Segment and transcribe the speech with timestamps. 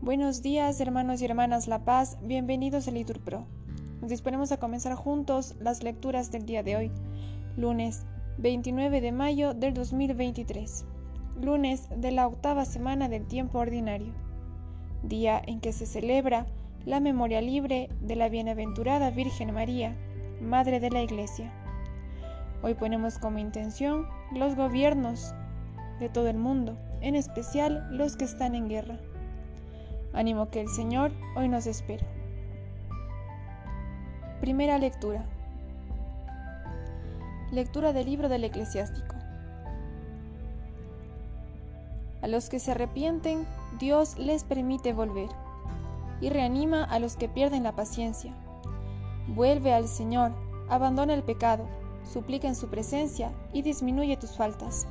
[0.00, 3.44] Buenos días, hermanos y hermanas La Paz, bienvenidos a Litur Pro.
[4.00, 6.92] Nos disponemos a comenzar juntos las lecturas del día de hoy,
[7.56, 8.06] lunes
[8.38, 10.84] 29 de mayo del 2023,
[11.42, 14.12] lunes de la octava semana del tiempo ordinario,
[15.02, 16.46] día en que se celebra
[16.84, 19.96] la memoria libre de la bienaventurada Virgen María,
[20.40, 21.52] Madre de la Iglesia.
[22.62, 25.34] Hoy ponemos como intención los gobiernos
[26.00, 28.98] de todo el mundo, en especial los que están en guerra.
[30.12, 32.06] Ánimo que el Señor hoy nos espera.
[34.40, 35.24] Primera lectura.
[37.50, 39.14] Lectura del libro del eclesiástico.
[42.22, 43.46] A los que se arrepienten,
[43.78, 45.28] Dios les permite volver
[46.20, 48.32] y reanima a los que pierden la paciencia.
[49.28, 50.32] Vuelve al Señor,
[50.68, 51.66] abandona el pecado,
[52.04, 54.86] suplica en su presencia y disminuye tus faltas.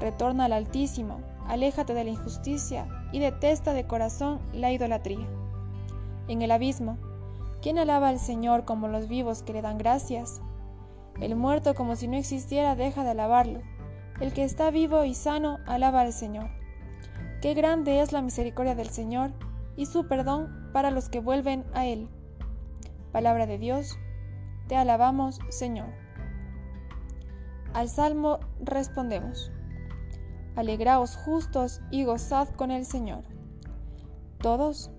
[0.00, 5.26] Retorna al Altísimo, aléjate de la injusticia y detesta de corazón la idolatría.
[6.28, 6.98] En el abismo,
[7.62, 10.42] ¿quién alaba al Señor como los vivos que le dan gracias?
[11.20, 13.60] El muerto como si no existiera deja de alabarlo.
[14.20, 16.50] El que está vivo y sano alaba al Señor.
[17.40, 19.30] Qué grande es la misericordia del Señor
[19.76, 22.08] y su perdón para los que vuelven a Él.
[23.12, 23.98] Palabra de Dios,
[24.68, 25.88] te alabamos, Señor.
[27.72, 29.52] Al Salmo respondemos.
[30.56, 33.24] Alegraos justos y gozad con el Señor.
[34.38, 34.90] Todos,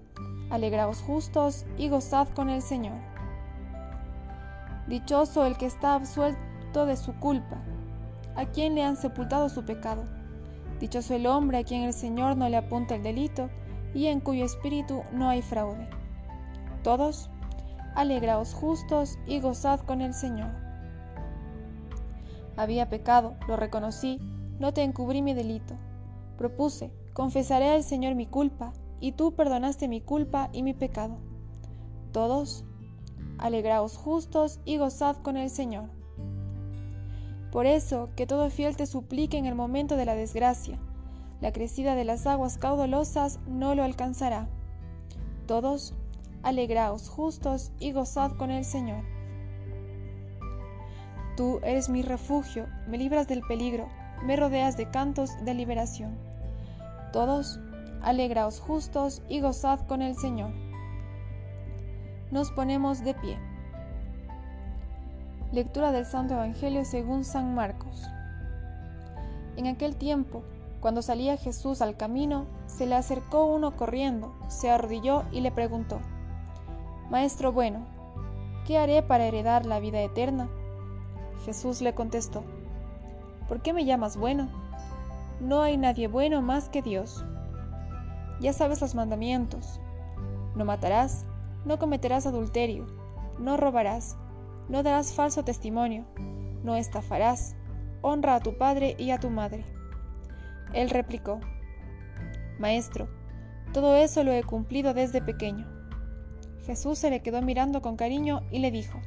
[0.52, 3.00] alegraos justos y gozad con el Señor.
[4.88, 7.58] Dichoso el que está absuelto de su culpa,
[8.36, 10.04] a quien le han sepultado su pecado.
[10.80, 13.50] Dichoso el hombre a quien el Señor no le apunta el delito
[13.96, 15.90] y en cuyo espíritu no hay fraude.
[16.84, 17.32] Todos,
[17.96, 20.52] alegraos justos y gozad con el Señor.
[22.58, 24.20] Había pecado, lo reconocí,
[24.60, 25.76] no te encubrí mi delito.
[26.38, 31.18] Propuse, confesaré al Señor mi culpa, y tú perdonaste mi culpa y mi pecado.
[32.12, 32.66] Todos,
[33.38, 35.90] alegraos justos y gozad con el Señor.
[37.52, 40.80] Por eso, que todo fiel te suplique en el momento de la desgracia.
[41.42, 44.50] La crecida de las aguas caudalosas no lo alcanzará.
[45.46, 45.94] Todos,
[46.42, 49.04] alegraos justos y gozad con el Señor.
[51.36, 53.88] Tú eres mi refugio, me libras del peligro
[54.24, 56.18] me rodeas de cantos de liberación.
[57.14, 57.60] Todos,
[58.02, 60.52] alegraos justos y gozad con el Señor.
[62.32, 63.38] Nos ponemos de pie.
[65.52, 68.04] Lectura del Santo Evangelio según San Marcos.
[69.56, 70.44] En aquel tiempo,
[70.82, 76.00] cuando salía Jesús al camino, se le acercó uno corriendo, se arrodilló y le preguntó,
[77.10, 77.80] Maestro bueno,
[78.66, 80.50] ¿qué haré para heredar la vida eterna?
[81.46, 82.44] Jesús le contestó,
[83.48, 84.50] ¿Por qué me llamas bueno?
[85.40, 87.26] No hay nadie bueno más que Dios.
[88.40, 89.80] Ya sabes los mandamientos.
[90.56, 91.26] No matarás,
[91.66, 92.88] no cometerás adulterio,
[93.40, 94.18] no robarás,
[94.70, 96.06] no darás falso testimonio,
[96.64, 97.56] no estafarás,
[98.02, 99.66] honra a tu padre y a tu madre.
[100.74, 101.40] Él replicó,
[102.60, 103.08] Maestro,
[103.74, 105.68] todo eso lo he cumplido desde pequeño.
[106.66, 109.00] Jesús se le quedó mirando con cariño y le dijo,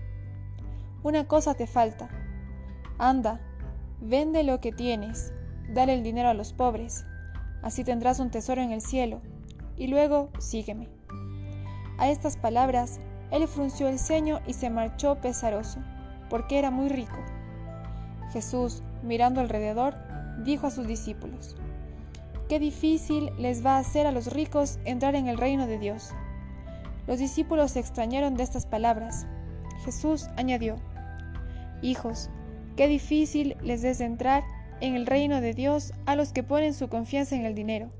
[1.03, 2.09] Una cosa te falta.
[2.99, 3.41] Anda,
[4.03, 5.33] Vende lo que tienes,
[5.75, 7.05] dale el dinero a los pobres,
[7.63, 9.21] así tendrás un tesoro en el cielo,
[9.77, 10.89] y luego sígueme.
[11.99, 12.99] A estas palabras,
[13.31, 15.81] él frunció el ceño y se marchó pesaroso,
[16.31, 17.19] porque era muy rico.
[18.33, 19.95] Jesús, mirando alrededor,
[20.45, 21.57] dijo a sus discípulos,
[22.49, 26.11] Qué difícil les va a hacer a los ricos entrar en el reino de Dios.
[27.07, 29.27] Los discípulos se extrañaron de estas palabras.
[29.85, 30.77] Jesús añadió,
[31.83, 32.31] Hijos,
[32.81, 34.43] Qué difícil les es entrar
[34.81, 37.91] en el reino de Dios a los que ponen su confianza en el dinero.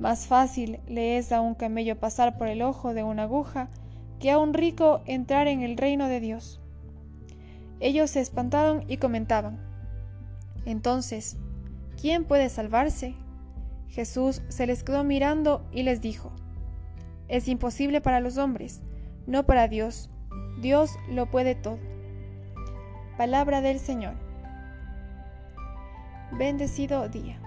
[0.00, 3.68] Más fácil le es a un camello pasar por el ojo de una aguja
[4.18, 6.60] que a un rico entrar en el reino de Dios.
[7.78, 9.60] Ellos se espantaron y comentaban,
[10.66, 11.36] Entonces,
[11.96, 13.14] ¿quién puede salvarse?
[13.86, 16.32] Jesús se les quedó mirando y les dijo,
[17.28, 18.82] Es imposible para los hombres,
[19.28, 20.10] no para Dios.
[20.60, 21.91] Dios lo puede todo.
[23.22, 24.14] Palabra del Señor.
[26.32, 27.38] Bendecido día.